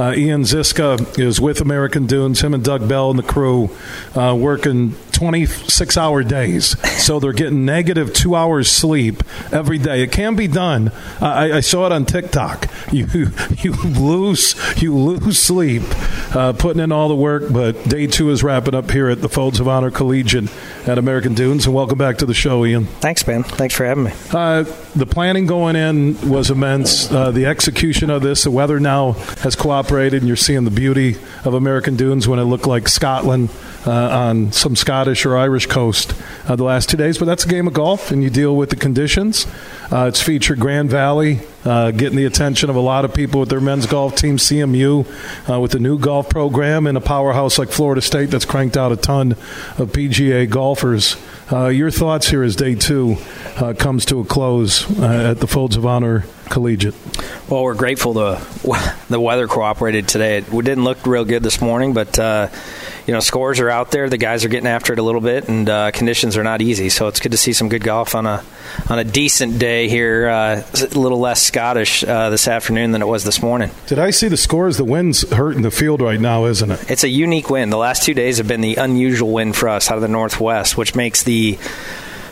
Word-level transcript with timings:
Uh, 0.00 0.14
Ian 0.14 0.46
Ziska 0.46 0.96
is 1.18 1.42
with 1.42 1.60
American 1.60 2.06
Dunes. 2.06 2.40
Him 2.40 2.54
and 2.54 2.64
Doug 2.64 2.88
Bell 2.88 3.10
and 3.10 3.18
the 3.18 3.22
crew 3.22 3.68
uh, 4.14 4.34
working 4.34 4.92
26 5.20 5.98
hour 5.98 6.22
days. 6.22 6.80
So 7.04 7.20
they're 7.20 7.34
getting 7.34 7.66
negative 7.66 8.14
two 8.14 8.34
hours 8.34 8.70
sleep 8.70 9.22
every 9.52 9.76
day. 9.76 10.02
It 10.02 10.12
can 10.12 10.34
be 10.34 10.48
done. 10.48 10.92
I, 11.20 11.58
I 11.58 11.60
saw 11.60 11.84
it 11.84 11.92
on 11.92 12.06
TikTok. 12.06 12.68
You 12.90 13.06
you 13.58 13.70
lose 13.72 14.56
you 14.82 14.96
lose 14.96 15.38
sleep 15.38 15.82
uh, 16.34 16.52
putting 16.54 16.82
in 16.82 16.90
all 16.90 17.08
the 17.08 17.14
work, 17.14 17.44
but 17.52 17.88
day 17.88 18.08
two 18.08 18.30
is 18.30 18.42
wrapping 18.42 18.74
up 18.74 18.90
here 18.90 19.08
at 19.08 19.20
the 19.20 19.28
Folds 19.28 19.60
of 19.60 19.68
Honor 19.68 19.92
Collegiate 19.92 20.50
at 20.88 20.98
American 20.98 21.34
Dunes. 21.34 21.66
And 21.66 21.74
welcome 21.74 21.98
back 21.98 22.18
to 22.18 22.26
the 22.26 22.34
show, 22.34 22.66
Ian. 22.66 22.86
Thanks, 22.86 23.22
Ben. 23.22 23.44
Thanks 23.44 23.76
for 23.76 23.84
having 23.84 24.04
me. 24.04 24.12
Uh, 24.32 24.64
the 24.96 25.06
planning 25.06 25.46
going 25.46 25.76
in 25.76 26.28
was 26.28 26.50
immense. 26.50 27.12
Uh, 27.12 27.30
the 27.30 27.46
execution 27.46 28.10
of 28.10 28.22
this, 28.22 28.42
the 28.42 28.50
weather 28.50 28.80
now 28.80 29.12
has 29.42 29.54
cooperated, 29.54 30.22
and 30.22 30.26
you're 30.26 30.36
seeing 30.36 30.64
the 30.64 30.70
beauty 30.72 31.16
of 31.44 31.54
American 31.54 31.94
Dunes 31.94 32.26
when 32.26 32.40
it 32.40 32.44
looked 32.44 32.66
like 32.66 32.88
Scotland 32.88 33.50
uh, 33.86 33.92
on 33.92 34.50
some 34.50 34.74
Scottish 34.74 35.09
or 35.26 35.36
Irish 35.36 35.66
coast 35.66 36.14
uh, 36.46 36.56
the 36.56 36.64
last 36.64 36.88
two 36.88 36.96
days. 36.96 37.18
But 37.18 37.24
that's 37.26 37.44
a 37.44 37.48
game 37.48 37.66
of 37.66 37.72
golf, 37.72 38.10
and 38.10 38.22
you 38.22 38.30
deal 38.30 38.56
with 38.56 38.70
the 38.70 38.76
conditions. 38.76 39.46
Uh, 39.90 40.06
it's 40.06 40.22
featured 40.22 40.60
Grand 40.60 40.90
Valley, 40.90 41.40
uh, 41.64 41.90
getting 41.90 42.16
the 42.16 42.24
attention 42.24 42.70
of 42.70 42.76
a 42.76 42.80
lot 42.80 43.04
of 43.04 43.12
people 43.12 43.40
with 43.40 43.48
their 43.48 43.60
men's 43.60 43.86
golf 43.86 44.14
team, 44.14 44.36
CMU, 44.36 45.06
uh, 45.50 45.60
with 45.60 45.72
the 45.72 45.78
new 45.78 45.98
golf 45.98 46.28
program, 46.28 46.86
and 46.86 46.96
a 46.96 47.00
powerhouse 47.00 47.58
like 47.58 47.70
Florida 47.70 48.00
State 48.00 48.30
that's 48.30 48.44
cranked 48.44 48.76
out 48.76 48.92
a 48.92 48.96
ton 48.96 49.32
of 49.32 49.92
PGA 49.92 50.48
golfers. 50.48 51.16
Uh, 51.52 51.66
your 51.66 51.90
thoughts 51.90 52.28
here 52.28 52.42
as 52.42 52.54
day 52.54 52.74
two 52.74 53.16
uh, 53.56 53.74
comes 53.74 54.04
to 54.04 54.20
a 54.20 54.24
close 54.24 54.88
at 55.00 55.40
the 55.40 55.46
Folds 55.46 55.76
of 55.76 55.84
Honor 55.84 56.24
Collegiate? 56.50 56.94
Well, 57.48 57.62
we're 57.62 57.74
grateful 57.74 58.12
the 58.12 58.94
the 59.08 59.20
weather 59.20 59.46
cooperated 59.48 60.08
today. 60.08 60.38
It 60.38 60.50
didn't 60.50 60.84
look 60.84 61.06
real 61.06 61.24
good 61.24 61.42
this 61.42 61.60
morning, 61.60 61.94
but 61.94 62.18
uh, 62.18 62.48
you 63.06 63.14
know 63.14 63.20
scores 63.20 63.60
are 63.60 63.70
out 63.70 63.90
there. 63.92 64.10
The 64.10 64.18
guys 64.18 64.44
are 64.44 64.48
getting 64.48 64.66
after 64.66 64.92
it 64.92 64.98
a 64.98 65.02
little 65.02 65.20
bit, 65.20 65.48
and 65.48 65.68
uh, 65.70 65.90
conditions 65.92 66.36
are 66.36 66.44
not 66.44 66.60
easy. 66.60 66.90
So 66.90 67.06
it's 67.06 67.20
good 67.20 67.32
to 67.32 67.38
see 67.38 67.52
some 67.52 67.68
good 67.68 67.82
golf 67.82 68.14
on 68.14 68.26
a 68.26 68.44
on 68.88 68.98
a 68.98 69.04
decent 69.04 69.58
day 69.58 69.88
here. 69.88 70.28
Uh, 70.28 70.62
a 70.74 70.98
little 70.98 71.20
less 71.20 71.40
Scottish 71.40 72.04
uh, 72.04 72.30
this 72.30 72.46
afternoon 72.46 72.90
than 72.90 73.00
it 73.00 73.06
was 73.06 73.24
this 73.24 73.40
morning. 73.42 73.70
Did 73.86 73.98
I 73.98 74.10
see 74.10 74.28
the 74.28 74.36
scores? 74.36 74.76
The 74.76 74.84
wind's 74.84 75.28
hurting 75.30 75.62
the 75.62 75.70
field 75.70 76.02
right 76.02 76.20
now, 76.20 76.46
isn't 76.46 76.70
it? 76.70 76.90
It's 76.90 77.04
a 77.04 77.08
unique 77.08 77.48
wind. 77.48 77.72
The 77.72 77.78
last 77.78 78.02
two 78.02 78.14
days 78.14 78.38
have 78.38 78.48
been 78.48 78.60
the 78.60 78.74
unusual 78.74 79.32
wind 79.32 79.56
for 79.56 79.68
us 79.68 79.90
out 79.90 79.96
of 79.96 80.02
the 80.02 80.08
northwest, 80.08 80.76
which 80.76 80.94
makes 80.94 81.22
the 81.22 81.58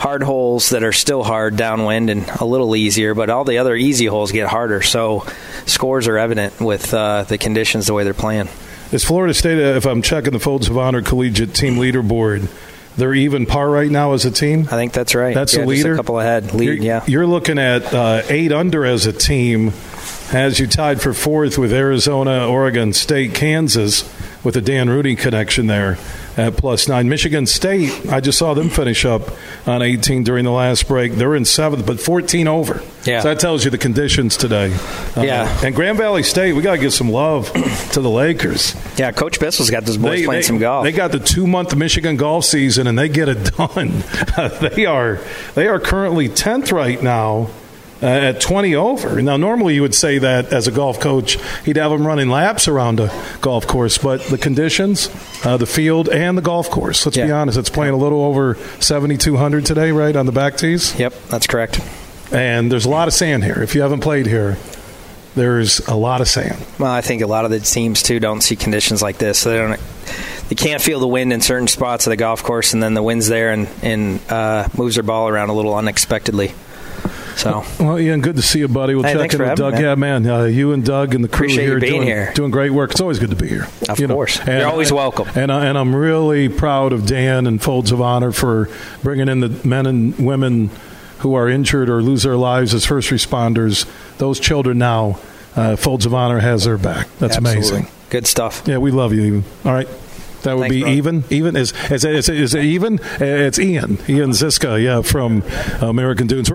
hard 0.00 0.22
holes 0.22 0.70
that 0.70 0.82
are 0.82 0.92
still 0.92 1.22
hard 1.22 1.56
downwind 1.56 2.08
and 2.08 2.26
a 2.40 2.44
little 2.44 2.74
easier, 2.74 3.14
but 3.14 3.28
all 3.28 3.44
the 3.44 3.58
other 3.58 3.76
easy 3.76 4.06
holes 4.06 4.32
get 4.32 4.48
harder. 4.48 4.80
So 4.80 5.26
scores 5.66 6.08
are 6.08 6.16
evident 6.16 6.58
with 6.58 6.94
uh, 6.94 7.24
the 7.24 7.36
conditions 7.36 7.86
the 7.86 7.92
way 7.92 8.02
they're 8.02 8.14
playing. 8.14 8.48
Is 8.92 9.04
Florida 9.04 9.34
State, 9.34 9.58
uh, 9.58 9.76
if 9.76 9.86
I'm 9.86 10.00
checking 10.00 10.32
the 10.32 10.40
Folds 10.40 10.70
of 10.70 10.78
Honor 10.78 11.02
Collegiate 11.02 11.54
Team 11.54 11.74
Leaderboard, 11.74 12.48
they're 12.96 13.14
even 13.14 13.44
par 13.44 13.68
right 13.68 13.90
now 13.90 14.14
as 14.14 14.24
a 14.24 14.30
team? 14.30 14.62
I 14.62 14.76
think 14.76 14.94
that's 14.94 15.14
right. 15.14 15.34
That's 15.34 15.54
yeah, 15.54 15.64
a 15.64 15.66
leader? 15.66 15.92
a 15.92 15.96
couple 15.96 16.18
ahead. 16.18 16.54
Lead, 16.54 16.64
you're, 16.64 16.74
yeah. 16.74 17.04
You're 17.06 17.26
looking 17.26 17.58
at 17.58 17.92
uh, 17.92 18.22
eight 18.28 18.52
under 18.52 18.86
as 18.86 19.04
a 19.04 19.12
team 19.12 19.72
as 20.32 20.58
you 20.58 20.66
tied 20.66 21.02
for 21.02 21.12
fourth 21.12 21.58
with 21.58 21.72
Arizona, 21.72 22.48
Oregon 22.48 22.94
State, 22.94 23.34
Kansas, 23.34 24.02
with 24.42 24.56
a 24.56 24.60
Dan 24.60 24.88
Rudy 24.88 25.16
connection 25.16 25.66
there 25.66 25.98
at 26.36 26.56
plus 26.56 26.88
nine. 26.88 27.08
Michigan 27.08 27.44
State, 27.46 28.08
I 28.10 28.20
just 28.20 28.38
saw 28.38 28.54
them 28.54 28.70
finish 28.70 29.04
up 29.04 29.22
on 29.66 29.82
18 29.82 30.24
during 30.24 30.44
the 30.44 30.50
last 30.50 30.88
break. 30.88 31.12
They're 31.12 31.34
in 31.34 31.44
seventh, 31.44 31.84
but 31.86 32.00
14 32.00 32.48
over. 32.48 32.82
Yeah. 33.04 33.20
So 33.20 33.28
that 33.28 33.40
tells 33.40 33.64
you 33.64 33.70
the 33.70 33.78
conditions 33.78 34.36
today. 34.36 34.72
Uh, 35.16 35.22
Yeah. 35.22 35.60
And 35.64 35.74
Grand 35.74 35.98
Valley 35.98 36.22
State, 36.22 36.52
we 36.54 36.62
got 36.62 36.72
to 36.76 36.78
give 36.80 36.94
some 36.94 37.10
love 37.10 37.52
to 37.92 38.00
the 38.00 38.08
Lakers. 38.10 38.74
Yeah, 38.98 39.12
Coach 39.12 39.38
Bissell's 39.40 39.70
got 39.70 39.84
those 39.84 39.98
boys 39.98 40.24
playing 40.24 40.42
some 40.44 40.58
golf. 40.58 40.84
They 40.84 40.92
got 40.92 41.12
the 41.12 41.18
two 41.20 41.46
month 41.46 41.74
Michigan 41.76 42.16
golf 42.16 42.44
season, 42.44 42.86
and 42.86 42.98
they 42.98 43.08
get 43.08 43.28
it 43.28 43.44
done. 43.56 44.02
they 44.74 44.86
are 44.86 45.18
they 45.54 45.66
are 45.68 45.78
currently 45.80 46.28
tenth 46.28 46.72
right 46.72 47.02
now. 47.02 47.50
Uh, 48.02 48.06
at 48.06 48.40
20 48.40 48.74
over. 48.76 49.20
Now, 49.20 49.36
normally 49.36 49.74
you 49.74 49.82
would 49.82 49.94
say 49.94 50.18
that 50.18 50.54
as 50.54 50.66
a 50.66 50.70
golf 50.72 51.00
coach, 51.00 51.36
he'd 51.66 51.76
have 51.76 51.90
them 51.90 52.06
running 52.06 52.30
laps 52.30 52.66
around 52.66 52.98
a 52.98 53.12
golf 53.42 53.66
course, 53.66 53.98
but 53.98 54.22
the 54.22 54.38
conditions, 54.38 55.10
uh, 55.44 55.58
the 55.58 55.66
field, 55.66 56.08
and 56.08 56.38
the 56.38 56.42
golf 56.42 56.70
course, 56.70 57.04
let's 57.04 57.18
be 57.18 57.30
honest, 57.30 57.58
it's 57.58 57.68
playing 57.68 57.92
a 57.92 57.98
little 57.98 58.24
over 58.24 58.54
7,200 58.80 59.66
today, 59.66 59.92
right, 59.92 60.16
on 60.16 60.24
the 60.24 60.32
back 60.32 60.56
tees? 60.56 60.98
Yep, 60.98 61.12
that's 61.28 61.46
correct. 61.46 61.78
And 62.32 62.72
there's 62.72 62.86
a 62.86 62.88
lot 62.88 63.06
of 63.06 63.12
sand 63.12 63.44
here. 63.44 63.62
If 63.62 63.74
you 63.74 63.82
haven't 63.82 64.00
played 64.00 64.26
here, 64.26 64.56
there's 65.34 65.86
a 65.86 65.94
lot 65.94 66.20
of 66.20 66.28
sand. 66.28 66.56
Well, 66.78 66.90
I 66.90 67.02
think 67.02 67.22
a 67.22 67.26
lot 67.26 67.44
of 67.44 67.50
the 67.50 67.60
teams 67.60 68.02
too 68.02 68.18
don't 68.18 68.40
see 68.40 68.56
conditions 68.56 69.02
like 69.02 69.18
this, 69.18 69.38
so 69.38 69.50
they 69.50 69.58
don't. 69.58 69.80
They 70.48 70.56
can't 70.56 70.82
feel 70.82 70.98
the 70.98 71.06
wind 71.06 71.32
in 71.32 71.40
certain 71.40 71.68
spots 71.68 72.06
of 72.06 72.10
the 72.10 72.16
golf 72.16 72.42
course, 72.42 72.72
and 72.72 72.82
then 72.82 72.94
the 72.94 73.02
wind's 73.02 73.28
there 73.28 73.52
and 73.52 73.68
and 73.82 74.20
uh, 74.28 74.68
moves 74.76 74.96
their 74.96 75.04
ball 75.04 75.28
around 75.28 75.50
a 75.50 75.52
little 75.52 75.74
unexpectedly. 75.74 76.54
So 77.40 77.64
Well, 77.80 77.98
Ian, 77.98 78.20
good 78.20 78.36
to 78.36 78.42
see 78.42 78.58
you, 78.58 78.68
buddy. 78.68 78.94
We'll 78.94 79.04
Hey, 79.04 79.14
check 79.14 79.32
in 79.34 79.40
with 79.40 79.56
Doug. 79.56 79.74
me, 79.74 79.80
Yeah, 79.80 79.94
man. 79.94 80.26
Uh, 80.26 80.44
you 80.44 80.72
and 80.72 80.84
Doug 80.84 81.14
and 81.14 81.24
the 81.24 81.28
crew 81.28 81.46
Appreciate 81.46 81.64
you 81.64 81.70
here 81.70 81.80
being 81.80 81.92
doing, 81.94 82.06
here. 82.06 82.32
doing 82.34 82.50
great 82.50 82.70
work. 82.70 82.90
It's 82.90 83.00
always 83.00 83.18
good 83.18 83.30
to 83.30 83.36
be 83.36 83.48
here. 83.48 83.66
Of 83.88 83.98
you 83.98 84.06
know. 84.06 84.14
course. 84.14 84.38
And- 84.40 84.60
You're 84.60 84.68
always 84.68 84.92
welcome. 84.92 85.28
And, 85.34 85.50
I, 85.50 85.64
and 85.66 85.78
I'm 85.78 85.94
really 85.94 86.48
proud 86.50 86.92
of 86.92 87.06
Dan 87.06 87.46
and 87.46 87.60
Folds 87.62 87.92
of 87.92 88.00
Honor 88.02 88.30
for 88.32 88.68
bringing 89.02 89.28
in 89.28 89.40
the 89.40 89.48
men 89.66 89.86
and 89.86 90.18
women 90.18 90.70
who 91.20 91.34
are 91.34 91.48
injured 91.48 91.88
or 91.88 92.02
lose 92.02 92.22
their 92.24 92.36
lives 92.36 92.74
as 92.74 92.84
first 92.84 93.10
responders. 93.10 93.86
Those 94.18 94.38
children 94.38 94.76
now, 94.78 95.18
uh, 95.56 95.76
Folds 95.76 96.04
of 96.06 96.12
Honor 96.14 96.40
has 96.40 96.64
their 96.64 96.76
back. 96.78 97.08
That's 97.18 97.36
Absolutely. 97.36 97.56
amazing. 97.78 97.86
Good 98.10 98.26
stuff. 98.26 98.62
Yeah, 98.66 98.78
we 98.78 98.90
love 98.90 99.12
you. 99.14 99.44
All 99.64 99.72
right. 99.72 99.88
That 100.42 100.56
would 100.56 100.62
Thanks, 100.70 100.74
be 100.74 100.80
brother. 100.80 100.96
even. 100.96 101.24
Even 101.28 101.56
is 101.56 101.74
is 101.90 102.02
it, 102.04 102.14
is 102.14 102.28
it, 102.30 102.36
is 102.40 102.54
it 102.54 102.64
even? 102.64 102.98
Uh, 102.98 103.16
It's 103.20 103.58
Ian. 103.58 103.98
Ian 104.08 104.32
Ziska. 104.32 104.80
Yeah, 104.80 105.02
from 105.02 105.42
American 105.82 106.26
Dunes. 106.26 106.50